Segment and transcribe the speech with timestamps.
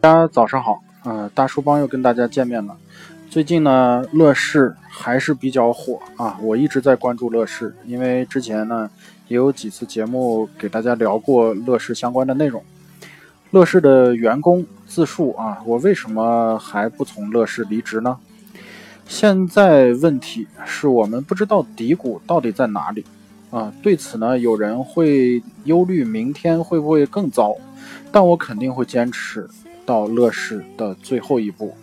[0.00, 2.76] 大家早上好，嗯，大叔帮又跟大家见面了。
[3.30, 8.90] 最近呢，乐视还是比较火啊，我一直在关注乐视，因为之前呢
[9.28, 12.62] 也有几次节目给大家聊过乐视相关的内容。
[13.52, 18.18] 乐视的员工自述啊，我为什么还不从乐视离职呢？
[19.06, 23.04] 现在问题是我们不知道底谷到底在哪里
[23.52, 23.72] 啊。
[23.80, 27.54] 对此呢，有人会忧虑明天会不会更糟，
[28.10, 29.48] 但我肯定会坚持
[29.86, 31.76] 到乐视的最后一步。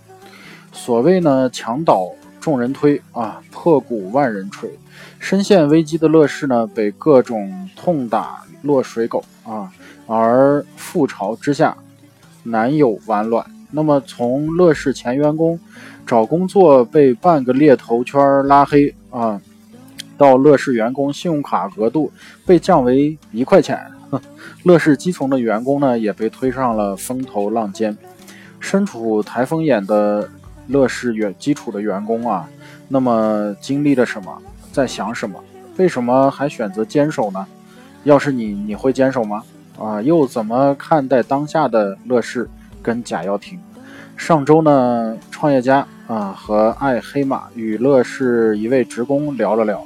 [0.74, 4.70] 所谓呢，墙倒众人推啊，破鼓万人锤。
[5.18, 9.72] 深陷危机的乐视呢，被各种痛打落水狗啊。
[10.08, 11.78] 而覆巢之下，
[12.44, 13.46] 难有完卵。
[13.72, 15.60] 那么，从乐视前员工
[16.08, 19.40] 找工作被半个猎头圈拉黑啊，
[20.20, 22.12] 到乐视员工信用卡额度
[22.46, 23.90] 被降为一块钱，
[24.64, 27.98] 乐视基层的员工呢也被推上了风头浪尖。
[28.60, 30.30] 身处台风眼的
[30.68, 32.48] 乐视员基础的员工啊，
[32.90, 34.38] 那么经历了什么，
[34.74, 35.42] 在想什么？
[35.78, 37.48] 为什么还选择坚守呢？
[38.04, 39.42] 要是你，你会坚守吗？
[39.80, 42.50] 啊，又怎么看待当下的乐视
[42.84, 43.58] 跟贾跃亭？
[44.18, 49.82] 上周呢，创业家啊和爱黑马与乐视一位职工聊了聊，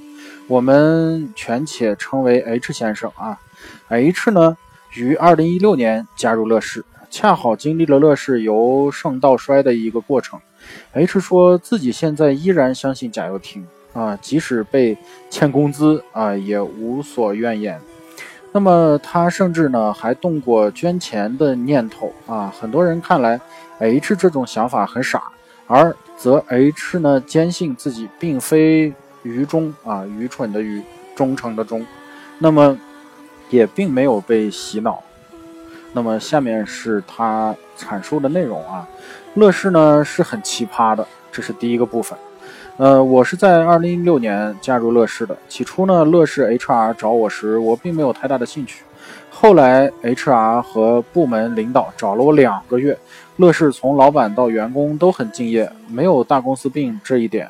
[0.47, 3.39] 我们全且称为 H 先生啊。
[3.88, 4.58] H 呢，
[4.94, 10.39] 于二零一六年加入乐视，恰好经历了乐视由盛到衰的一个过程。
[10.94, 14.97] H 说自己现在依然相信贾跃亭啊，即使被
[15.30, 17.80] 欠工资啊，也无所怨言。
[18.52, 22.53] 那么他甚至呢还动过捐钱的念头啊！
[22.59, 23.41] 很多人看来
[23.80, 25.23] ，H 这种想法很傻，
[25.66, 30.81] 而则 H 呢坚信自己并非愚忠啊，愚蠢的愚，
[31.16, 31.85] 忠诚的忠，
[32.39, 32.77] 那么
[33.49, 35.02] 也并没有被洗脑。
[35.93, 38.87] 那么下面是他阐述的内容啊，
[39.36, 42.17] 乐视呢是很奇葩的，这是第一个部分。
[42.77, 45.37] 呃，我是在二零一六年加入乐视的。
[45.48, 48.83] 起初呢，乐视 HR 找我时，我并没有太大的兴趣。
[49.30, 52.98] 后来 HR 和部门领导找了我两个月，
[53.37, 57.48] 乐视从老板到员工都很敬业，没有大公司病这一点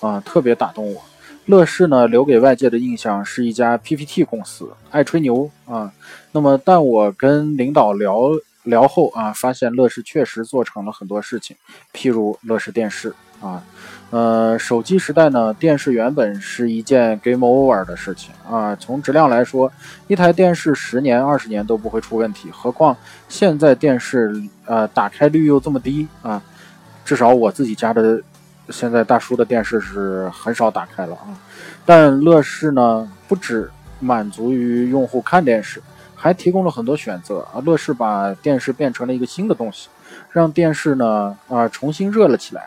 [0.00, 1.00] 啊，特别打动我。
[1.46, 5.92] 乐视呢，留给外界的印象是一家 PPT 公司，爱吹牛啊。
[6.32, 8.30] 那么，但我跟领导聊
[8.62, 11.54] 聊后啊，发现乐视确实做成了很多事情，
[11.92, 13.62] 譬如乐视电视啊。
[14.10, 18.74] 呃，手机时代呢，电视原本是一件 game over 的事情啊。
[18.76, 19.70] 从质量来说，
[20.06, 22.96] 一台电视十年、二十年都不会出问题，何况
[23.28, 24.32] 现在电视
[24.66, 26.40] 呃打开率又这么低啊。
[27.04, 28.22] 至少我自己家的
[28.70, 31.36] 现在大叔的电视是很少打开了啊。
[31.84, 33.70] 但乐视呢，不止
[34.00, 35.82] 满足于用户看电视，
[36.14, 37.60] 还提供了很多选择啊。
[37.64, 39.88] 乐视把电视变成了一个新的东西，
[40.30, 42.66] 让电视呢啊重新热了起来。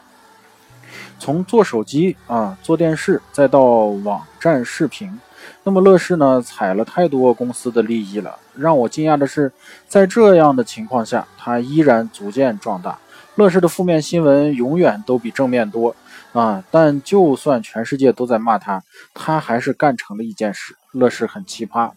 [1.20, 5.20] 从做手机啊，做电视，再到网站视频，
[5.68, 8.34] 那么乐视呢踩了太多公司的利益了。
[8.56, 9.52] 让我惊讶的是，
[9.86, 12.98] 在这样的情况下，它依然逐渐壮大。
[13.36, 15.94] 乐视的负面新闻永远都比正面多
[16.32, 16.64] 啊！
[16.72, 18.82] 但就算全世界都在骂他，
[19.14, 20.74] 他还是干成了一件事。
[20.94, 21.92] 乐视很奇葩。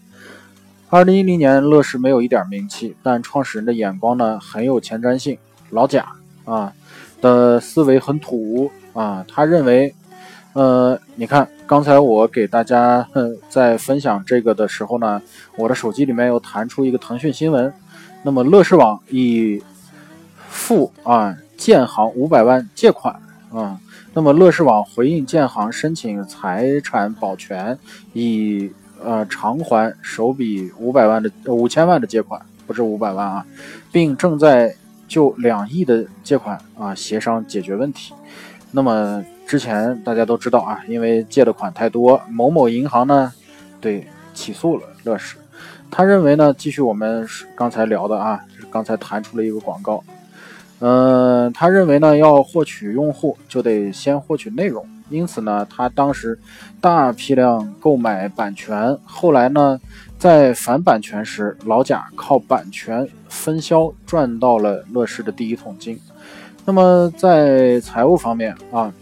[0.89, 5.39] 二零一零年，乐视没有一点名气，但创始人的眼光呢很有前瞻性。
[5.71, 6.05] 老贾
[6.45, 6.73] 啊
[7.21, 8.69] 的思维很土。
[8.93, 9.95] 啊，他认为，
[10.53, 13.07] 呃，你看，刚才我给大家
[13.49, 15.23] 在分享这个的时候呢，
[15.57, 17.73] 我的手机里面又弹出一个腾讯新闻，
[18.25, 19.63] 那么乐视网已
[20.49, 23.15] 付啊建行五百万借款
[23.53, 23.79] 啊，
[24.13, 27.79] 那么乐视网回应建行申请财产保全，
[28.13, 28.73] 以
[29.05, 33.47] 呃偿还首笔五百万的五千万的借款，不是五百万啊，
[33.93, 34.75] 并正在
[35.07, 38.13] 就两亿的借款啊协商解决问题。
[38.73, 43.33] 那么之前大家都知道啊，因为借的款太多，某某银行呢，
[43.81, 45.37] 对起诉了乐视。
[45.91, 47.27] 他认为呢，继续我们
[47.57, 50.05] 刚才聊的啊，就是刚才弹出了一个广告。
[50.79, 56.39] 嗯，他认为呢，要获取用户就得先获取内容，因此呢，他当时
[56.81, 58.97] 大批量购买版权。
[59.05, 59.81] 后来呢，
[60.17, 65.99] 在反版权时，老贾靠版权分销赚到了乐视的第一桶金。
[66.65, 68.93] 那么在财务方面啊，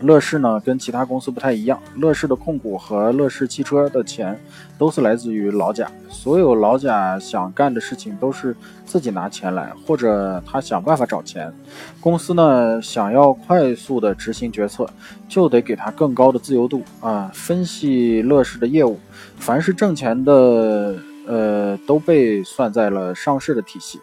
[0.00, 4.38] 乐视呢跟其他公司不太一样，乐视的控股和乐视汽车的钱
[4.78, 8.54] 都是来自于老贾，所有老贾想干的事情都是
[8.84, 11.52] 自己拿钱来，或者他想办法找钱。
[12.00, 14.88] 公司呢想要快速的执行决策，
[15.28, 17.30] 就得给他更高的自由度啊。
[17.34, 18.98] 分析乐视的业务，
[19.36, 20.94] 凡是挣钱的。
[21.30, 24.00] 呃，都被算在了上市的体系。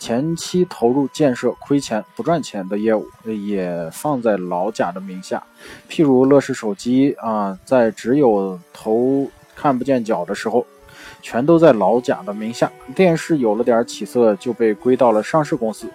[0.00, 5.40] 前期投入建设亏钱不赚钱的业务也放在老贾的名下，
[5.90, 10.64] 譬如乐视手机啊，在只有头看不见脚的时候，
[11.20, 12.72] 全都在老贾的名下。
[12.96, 15.86] 电视有了点起色，就被归到了上市公司。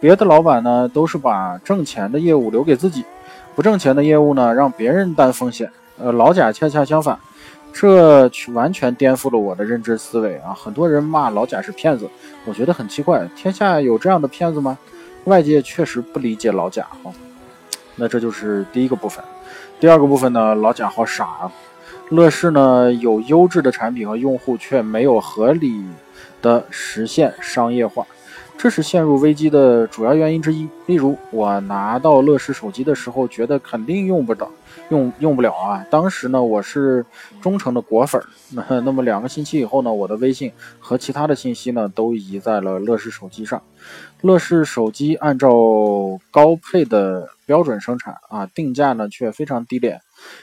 [0.00, 3.04] 别的老板呢，都是把挣钱的业务留给自己，
[3.54, 5.70] 不挣钱的业务呢，让别人担风险。
[5.98, 7.18] 呃，老贾恰恰相反。
[7.72, 10.52] 这完全颠覆了我的认知思维啊！
[10.52, 12.08] 很多人骂老贾是骗子，
[12.44, 14.76] 我觉得很奇怪，天下有这样的骗子吗？
[15.24, 17.12] 外界确实不理解老贾哈。
[17.96, 19.22] 那这就是第一个部分。
[19.78, 21.52] 第二个部分呢，老贾好傻啊！
[22.10, 25.84] 乐视呢有优质的产品和用户，却没有合理
[26.42, 28.06] 的实现商业化。
[28.62, 30.68] 这是陷入危机的主要原因之一。
[30.84, 34.50] 例如，我拿到乐视手机的时候，觉得肯定用不到，
[34.90, 35.82] 用用不了啊。
[35.88, 37.02] 当时呢，我是
[37.40, 38.28] 忠诚的果粉儿。
[38.50, 43.62] 那 那么两个星期以后呢，我的微信和其他的信息呢，都移在了乐视手机上。
[44.20, 45.48] 乐视手机按照
[46.30, 49.98] 高配的标准生产啊，定价呢却非常低廉。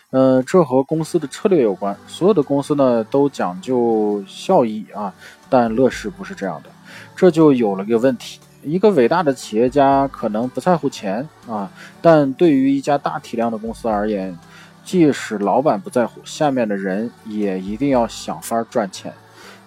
[0.10, 1.96] 呃，这和公司的策略有关。
[2.08, 5.14] 所有的公司呢都讲究效益啊，
[5.52, 6.72] 但乐视不是这样的。
[7.16, 11.70] 这就有了个问题，一个伟大的企业家可能不在乎钱啊，
[12.02, 14.38] 但对于一家大体量的公司而言，
[14.84, 19.14] 即使老板不在乎，下面的人也一定要想法赚钱。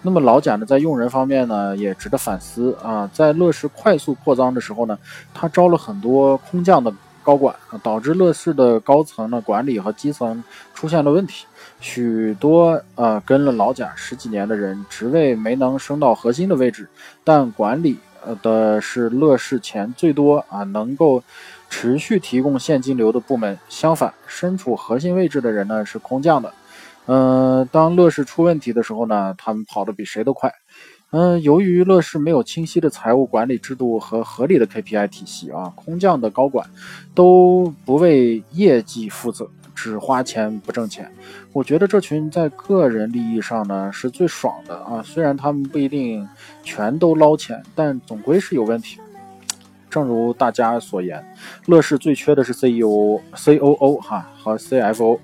[0.03, 3.07] 那么老贾呢，在用人方面呢，也值得反思啊。
[3.13, 4.97] 在乐视快速扩张的时候呢，
[5.31, 6.91] 他招了很多空降的
[7.21, 10.43] 高管，导致乐视的高层呢管理和基层
[10.73, 11.45] 出现了问题。
[11.81, 16.87] 许多呃跟了老贾十几年的人，职位没能升到核心的位置，
[17.23, 21.21] 但管理呃的是乐视钱最多啊，能够
[21.69, 23.57] 持续提供现金流的部门。
[23.67, 26.53] 相反，身处核心位置的人呢是空降的。
[27.07, 30.53] 嗯，当乐视出问题的时候呢，他们跑得比谁都快。
[31.09, 36.69] 嗯，由于乐视没有清晰的财务管理制度和合理的 KPI 体系啊，空降的高管
[37.15, 39.49] 都不为业绩负责。
[39.73, 41.11] 只花钱不挣钱，
[41.51, 45.01] 我觉得这群在个人利益上呢是最爽的啊！
[45.03, 46.27] 虽然他们不一定
[46.63, 48.99] 全都捞钱，但总归是有问题。
[49.89, 51.23] 正如大家所言，
[51.65, 55.19] 乐视最缺的是 CEO、COO 哈和 CFO。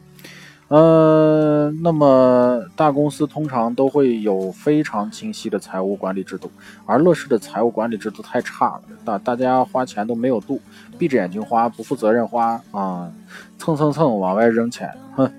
[0.70, 6.52] 呃，那么大公司通常都会有非常清晰的财务管理制度，
[6.86, 10.60] 而乐视的财务管理制度太差了，大大家花钱都没有度，
[10.98, 13.10] 闭着眼睛花，不负责任花啊，
[13.58, 15.32] 蹭蹭蹭往外扔钱，哼。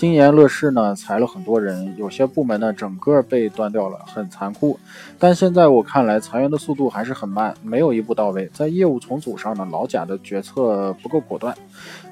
[0.00, 4.80] 今年乐视呢裁了很多人，有些部门呢整个被端掉了，很残酷。
[5.18, 8.48] 但现在我看来，裁员的速度还是很慢，没有一步到位。
[8.54, 11.54] 在业务重组上呢，老贾的决策不够果断。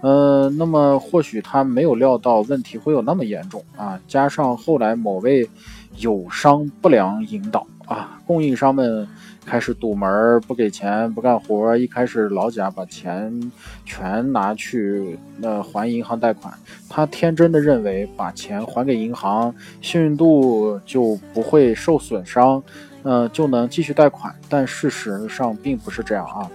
[0.02, 5.48] 呃，那么或许他没有料到问题会有那么严重啊，加上后来某位
[5.96, 9.08] 友商不良引导啊，供应商们。
[9.46, 13.50] 开始堵门不给钱不干活一开始老贾把钱
[13.86, 16.52] 全拿去呃还银行贷款，
[16.86, 22.62] 他天真的认为把钱还给银行，信用度就不会受损伤，
[23.02, 24.34] 呃就能继续贷款。
[24.50, 26.50] 但事实上并不是这样啊。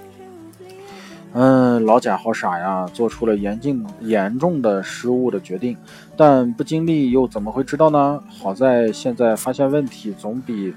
[1.34, 5.76] 嗯，老贾好傻呀，做出了严峻严重的失误的决定，
[6.16, 8.24] 但不经历又怎么会知道呢？
[8.30, 10.74] 好在现在发现问题总比。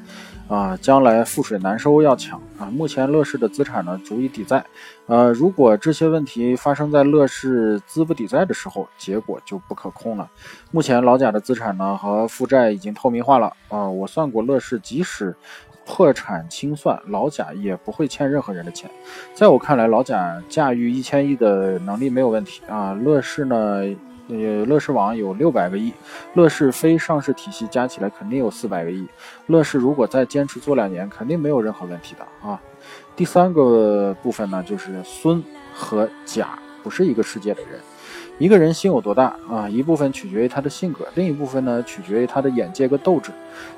[0.49, 2.67] 啊，将来覆水难收要强啊！
[2.67, 4.65] 目前乐视的资产呢足以抵债，
[5.07, 10.31] 呃，如果这些问题发生在乐视资不抵债的时候，结果就不可控了。
[10.71, 13.89] 目前老贾的资产呢和负债已经透明化了啊！
[13.89, 15.35] 我算过，乐视即使
[15.87, 18.91] 破产清算，老贾也不会欠任何人的钱。
[19.33, 22.93] 在我看来，老贾驾驭一千亿的能力没有问题啊！
[22.93, 23.57] 乐视呢？
[24.29, 25.93] 呃，乐视网有六百个亿，
[26.35, 29.07] 乐视非上市体系加起来肯定有四百个亿。
[29.47, 32.61] 乐视如果再坚持做两年，肯定没有任何问题的啊。
[33.15, 35.41] 第三个部分呢，就是孙
[35.73, 37.79] 和贾不是一个世界的人。
[38.39, 39.67] 一个人心有多大啊？
[39.67, 43.31] 一部分取决于他的性格，另一部分呢取决于他的眼界和斗志。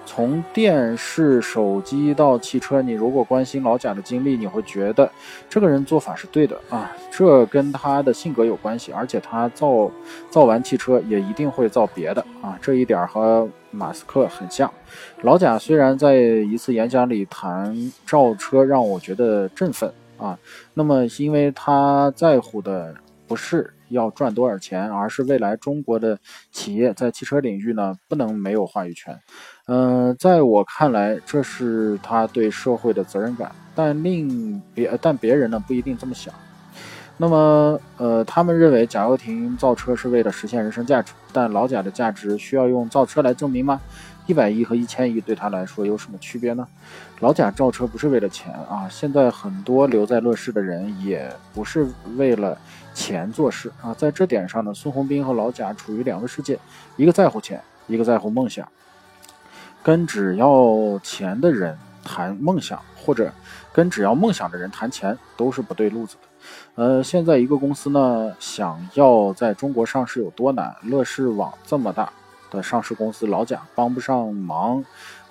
[0.05, 5.09] 从电视、手机到汽车，你如果关心老贾的经历，你会觉得
[5.49, 6.91] 这个人做法是对的啊。
[7.09, 9.89] 这跟他的性格有关系，而且他造
[10.29, 12.59] 造完汽车也一定会造别的啊。
[12.61, 14.69] 这一点和马斯克很像。
[15.23, 20.37] 老贾虽然在一次演讲里谈造车，让我觉得振奋啊。
[20.75, 22.93] 那么因为他在乎的
[23.29, 23.73] 不是。
[23.91, 26.19] 要赚多少钱，而是未来中国的
[26.53, 29.19] 企业在汽车领域呢不能没有话语权。
[29.67, 33.51] 嗯，在我看来，这是他对社会的责任感。
[33.75, 36.35] 但另别但别人呢不一定这么想。
[37.21, 43.81] 那么，呃，他们认为贾跃亭造车是为了实现人生价值，但老贾的价值需要用造车来证明吗？
[44.27, 46.69] 一百亿和一千亿对他来说有什么区别呢？
[47.19, 48.87] 老贾造车不是为了钱啊！
[48.89, 52.57] 现在很多留在乐视的人也不是为了
[52.99, 53.95] 钱做事啊！
[53.95, 56.59] 在这点上呢，孙宏斌和老贾处于两个世界，
[56.97, 58.69] 一个在乎钱，一个在乎梦想。
[59.85, 63.33] 跟只要钱的人谈梦想，或者
[63.73, 66.83] 跟只要梦想的人谈钱，都是不对路子的。
[66.83, 70.75] 呃，现在一个公司呢，想要在中国上市有多难？
[70.83, 72.13] 乐视网这么大
[72.51, 74.85] 的上市公司，老贾帮不上忙。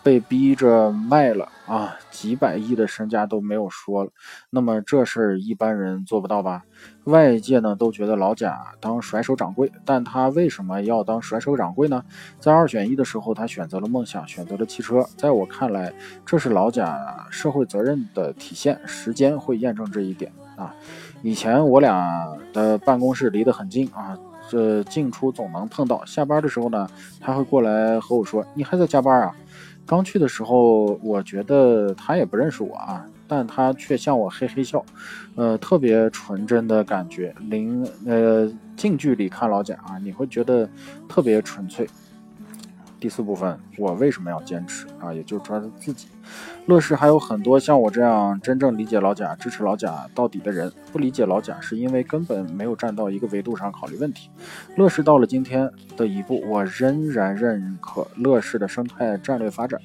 [0.03, 4.11] 被逼着卖了啊，几百亿的身家都没有说了。
[4.49, 6.63] 那么这事儿一般人做不到吧？
[7.03, 12.01] 外界呢都觉得老贾当甩手掌柜，但他为什么要当甩手掌柜呢？
[12.39, 15.05] 在二选一的时候，他选择了梦想，选择了汽车。
[15.17, 15.93] 在我看来，
[16.25, 18.79] 这是老贾社会责任的体现。
[18.85, 20.73] 时间会验证这一点啊。
[21.21, 24.17] 以前我俩的办公室离得很近啊，
[24.49, 26.05] 这进出总能碰到。
[26.05, 26.87] 下班的时候呢，
[27.19, 29.35] 他会过来和我说：“你还在加班啊？”
[29.87, 34.83] 刚去的时候，我觉得他也不认识我啊，但他却向我嘿嘿笑，
[35.35, 37.33] 呃，特别纯真的感觉。
[37.49, 40.69] 零呃，近距离看老贾啊，你会觉得
[41.07, 41.87] 特别纯粹。
[42.99, 45.13] 第四部分，我为什么要坚持啊？
[45.13, 46.07] 也就是说自己。
[46.65, 50.71] 乐视还有很多像我这样真正理解老贾、支持老贾到底的人。
[50.91, 54.29] 不理解老贾，是因为根本没有站到一个维度上考虑问题。
[54.75, 59.79] 乐视到了今天的一步，我仍然认可乐视的生态战略发展。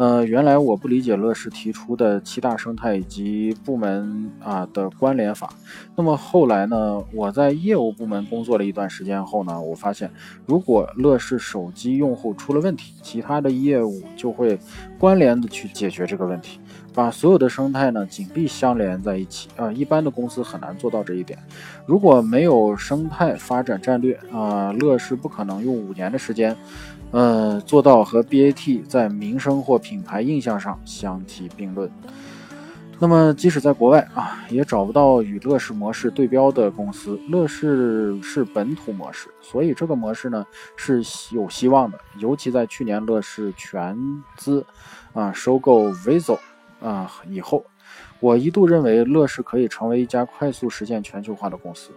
[0.00, 5.52] 呃，原来我不理解乐视提出的七大生态以及部门啊的关联法。
[5.94, 10.10] 那么后来呢，我在业务部门工作了一段时间后呢，我发现，
[10.46, 14.58] 如果乐视手机用户出了问题，其他的业务就会
[14.98, 16.60] 关联的去解决这个问题，
[16.94, 19.70] 把所有的生态呢紧闭相连在一起啊。
[19.70, 21.38] 一般的公司很难做到这一点。
[21.84, 26.56] 如果没有生态发展战略啊，乐视不可能用五年的时间。
[27.12, 31.90] 呃，做到和 BAT 在名声或品牌印象上相提并论。
[33.00, 37.18] 那么，即使在国外啊，也找不到与乐视模式对标的公司。
[37.28, 41.02] 乐视是本土模式，所以这个模式呢是
[41.32, 41.98] 有希望的。
[42.18, 43.98] 尤其在去年乐视全
[44.36, 44.64] 资
[45.14, 46.38] 啊收购 Viso
[46.80, 47.64] 啊以后。
[48.20, 51.90] 我一度认为乐视可以成为一家快速实现全球化的公司，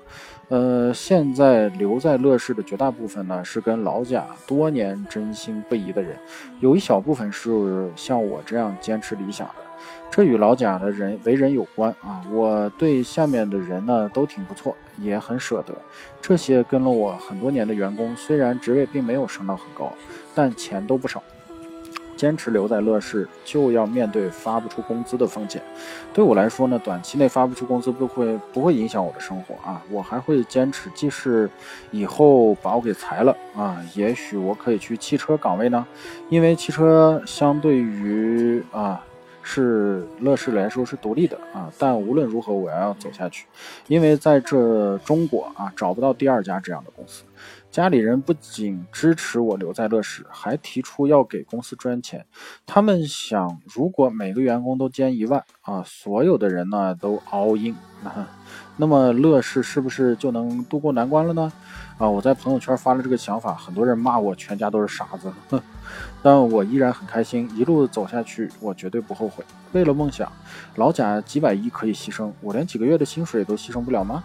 [0.47, 6.17] 呃，现在留在乐视的绝大部分呢是跟老贾多年真心不移的人，
[6.61, 9.55] 有一小部分是像我这样坚持理想的，
[10.09, 12.23] 这与老贾的人为人有关啊。
[12.31, 15.73] 我对下面的人呢都挺不错，也很舍得。
[16.21, 19.91] 这些跟了我很多年的员工，虽然职位并没有升到很高，
[20.33, 21.21] 但钱都不少。
[22.23, 25.61] 坚持留在乐视，就要面对发不出工资的风险。
[26.13, 30.89] 对我来说呢，短期内发不出工资不会不会影响我的生活啊，我还会坚持。
[30.95, 31.49] 即使
[31.91, 35.85] 以后把我给裁了啊，也许我可以去汽车岗位呢，
[36.29, 39.03] 因为汽车相对于啊
[39.43, 41.71] 是乐视来说是独立的啊。
[41.77, 43.45] 但无论如何，我要走下去，
[43.87, 47.23] 因为在这中国啊找不到第二家这样的公司。
[47.69, 52.23] 家里人不仅支持我留在乐视，还提出要给公司捐钱。
[52.67, 57.75] 他们想，如果每个员工都捐一万啊，所有的人呢都 all in，
[58.77, 61.51] 那么乐视是不是就能渡过难关了呢？
[61.97, 65.59] 啊，我在朋友圈发了这个想法，很多人骂我全家都是傻子，哼
[66.21, 69.43] 但我依然很开心，一路走下去，我绝对不后悔。
[69.71, 70.31] 为了梦想，
[70.75, 74.23] 老贾几百亿可以牺牲，我连几个月的薪水都牺牲不了吗？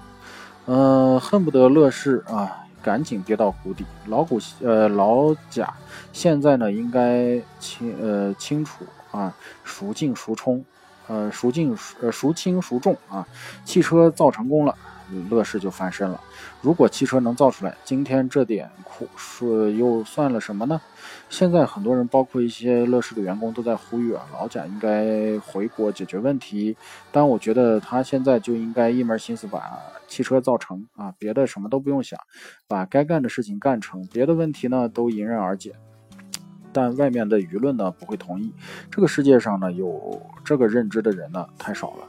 [0.67, 2.65] 嗯，恨不得乐视啊。
[2.81, 5.75] 赶紧跌到谷底，老股呃老贾
[6.13, 9.35] 现在呢应该清呃清楚啊
[9.65, 10.65] 孰轻孰冲，
[11.09, 13.27] 呃孰轻呃孰轻孰重啊，
[13.65, 14.75] 汽车造成功了，
[15.31, 16.21] 乐视就翻身了。
[16.61, 20.81] 如果汽车能造出来，今天这点苦是又算了什么呢？
[21.29, 26.77] 现在很多人，包括一些乐视的员工，都在呼吁啊，老贾应该回国解决问题。
[27.11, 32.19] 但我觉得他现在就应该一门心思把汽车造成啊，别的什么都不用想，
[32.67, 35.75] 把该干的事情干成，别的问题呢都迎刃而解。
[36.79, 38.53] 但外面的舆论呢不会同意，
[38.89, 42.07] 这个世界上呢有这个认知的人呢太少了。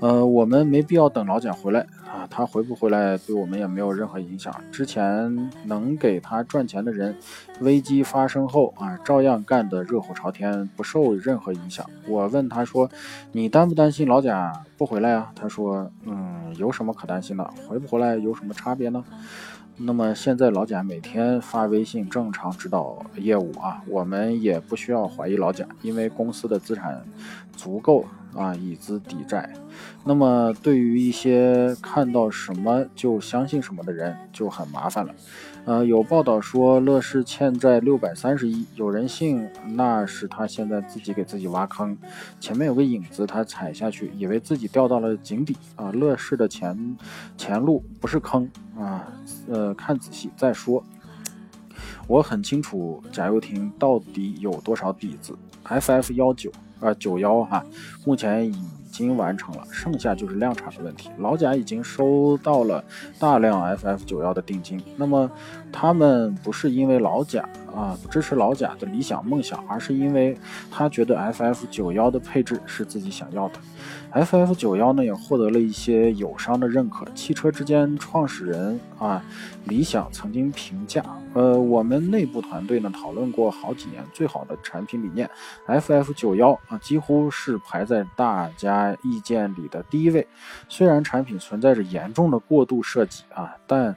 [0.00, 4.52] 呃，我们没必要等老蒋回来啊，他回不回来对我们也没有任何影响。
[4.72, 7.16] 之前能给他赚钱的人，
[7.60, 11.88] 危机发生后啊，照样干得热火朝天，不受任何影响。
[12.08, 12.90] 我问他说
[13.30, 17.44] ：“你担不担心老贾不回来啊？”他说：“。”嗯，有什么可担心的？
[17.68, 19.04] 回不回来有什么差别呢？
[19.80, 27.00] 那么现在老贾每天发微信正常指导业务啊，我们也不需要怀疑老贾，因为公司的资产
[27.56, 28.04] 足够
[28.34, 29.48] 啊，以资抵债。
[30.04, 35.14] 那么对于一些看到什么就相信什么的人就很麻烦了。
[35.68, 41.94] 呃，有报道说乐视欠债六百三十亿，有人信那是他现在自己给自己挖坑，
[42.40, 45.92] 前面有个影子，他踩下去，以为自己掉到了井底啊。
[45.92, 46.96] 乐视的前
[47.36, 49.12] 前路不是坑啊，
[49.46, 50.82] 呃，看仔细再说。
[52.06, 57.62] 我很清楚贾跃亭到底有多少底子，FF 幺九啊九幺哈，
[58.06, 58.56] 目前已。
[58.88, 61.10] 已经完成了，剩下就是量产的问题。
[61.18, 62.82] 老贾已经收到了
[63.18, 65.30] 大量 FF 九幺的定金，那么
[65.70, 70.36] 他们不是因为老贾啊支持老贾的理想梦想，而是因为
[70.70, 73.60] 他觉得 FF 九幺的配置是自己想要的。
[74.14, 77.04] FF 九幺呢也获得了一些友商的认可。
[77.14, 79.22] 汽车之间创始人啊，
[79.66, 81.04] 理想曾经评价，
[81.34, 85.30] 呃，我们内部团队呢讨论过好几年，最好的产品理念
[85.66, 90.26] ，FF 九幺啊几乎是排在大家意见里的第一位。
[90.68, 93.96] 虽然产品存在着严重的过度设计啊，但。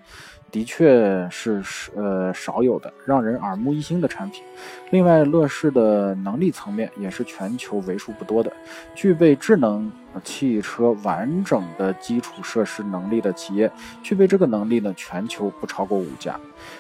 [0.52, 4.44] 的确是是呃少有的让人耳目一新的产品。
[4.90, 8.52] 另外，乐视的能力层面也是全球为数不多的
[8.94, 9.90] 具备智能
[10.24, 13.72] 汽车完整的基础设施能力的企业。
[14.04, 16.38] 具备这个能力呢，全球不超过五家。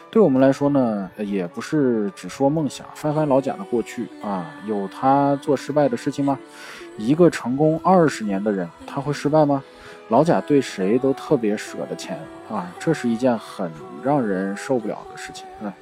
[0.10, 2.86] 对我们来说呢，也不是只说梦想。
[2.94, 6.38] 翻翻老贾的过去啊，有他做失败的事情吗？
[6.98, 9.64] 一个成功二十年的人，他会失败吗？
[10.12, 13.72] 老贾对谁都特别舍得钱啊，这是一件很
[14.04, 15.74] 让人受不了的事情啊。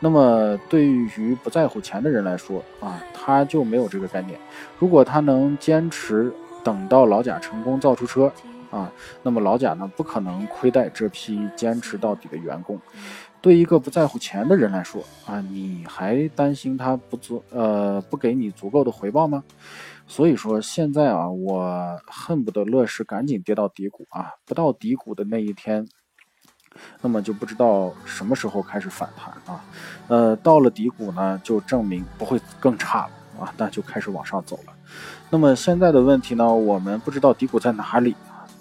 [0.00, 4.36] 那么对于不在乎钱的人来说啊，他就没有这个概念。
[4.80, 6.32] 如果他能坚持
[6.64, 8.30] 等到老贾成功造出车
[8.72, 8.90] 啊，
[9.22, 12.76] 那么老贾呢不可能亏待这批坚持到底的员工。
[13.40, 19.44] 对一个不在乎钱的人来说啊，你还担心他不足呃不给你足够的回报吗？
[20.08, 24.32] 所以说现在啊，我恨不得乐视赶紧跌到低谷啊！
[24.44, 25.86] 不到低谷的那一天，
[27.02, 29.64] 那么就不知道什么时候开始反弹啊。
[30.06, 34.72] 呃，到了低谷呢，就证明不会更差了啊，那就开始往上走了。
[35.28, 38.14] 那么现在的问题呢，我们不知道低谷在哪里。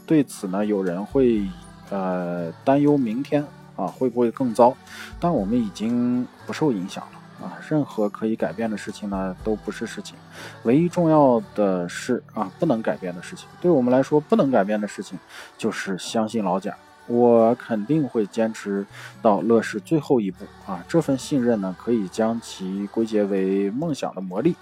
[0.07, 1.47] 对此呢，有人会
[1.91, 4.75] 呃担忧明天啊会不会更糟，
[5.19, 7.19] 但我们已经不受影响了。
[7.67, 10.15] 任何可以改变的事情呢，都不是事情。
[10.63, 13.47] 唯一重要的是啊，不能改变的事情。
[13.61, 15.17] 对我们来说，不能改变的事情
[15.57, 16.75] 就是相信老贾。
[17.07, 18.83] 我肯定会坚持
[19.21, 20.83] 到乐视最后一步啊！
[20.87, 24.55] 这份信任呢，可以将其归结为梦想的魔力。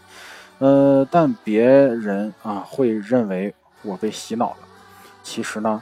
[0.60, 4.58] 呃，但别人啊会认为我被洗脑了。
[5.24, 5.82] 其实呢，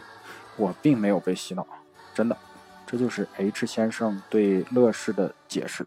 [0.55, 1.65] 我并没有被洗脑，
[2.13, 2.38] 真的。
[2.86, 5.84] 这就是 H 先生对乐视的解释。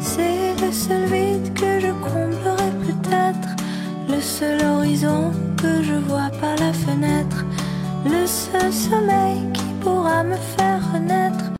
[0.00, 3.56] C'est le seul vide que je comblerai peut-être,
[4.08, 7.44] le seul horizon que je vois par la fenêtre,
[8.04, 11.47] le seul sommeil qui pourra me faire renaître.